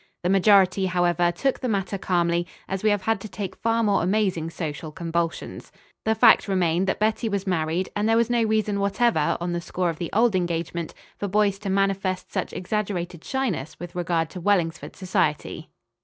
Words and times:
The 0.23 0.29
majority, 0.29 0.87
however, 0.87 1.31
took 1.31 1.59
the 1.59 1.69
matter 1.69 1.99
calmly, 1.99 2.47
as 2.67 2.81
we 2.81 2.89
have 2.89 3.03
had 3.03 3.21
to 3.21 3.29
take 3.29 3.55
far 3.57 3.83
more 3.83 4.01
amazing 4.01 4.49
social 4.49 4.91
convulsions. 4.91 5.71
The 6.05 6.15
fact 6.15 6.47
remained 6.47 6.87
that 6.87 6.97
Betty 6.97 7.29
was 7.29 7.45
married, 7.45 7.89
and 7.95 8.09
there 8.09 8.17
was 8.17 8.27
no 8.27 8.41
reason 8.41 8.79
whatever, 8.79 9.37
on 9.39 9.53
the 9.53 9.61
score 9.61 9.91
of 9.91 9.99
the 9.99 10.09
old 10.11 10.35
engagement, 10.35 10.95
for 11.19 11.27
Boyce 11.27 11.59
to 11.59 11.69
manifest 11.69 12.33
such 12.33 12.51
exaggerated 12.51 13.23
shyness 13.23 13.79
with 13.79 13.93
regard 13.93 14.31
to 14.31 14.41
Wellingsford 14.41 14.95
society. 14.95 15.69